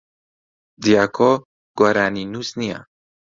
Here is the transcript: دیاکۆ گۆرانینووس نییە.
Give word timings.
دیاکۆ 0.83 1.31
گۆرانینووس 1.79 2.49
نییە. 2.59 2.79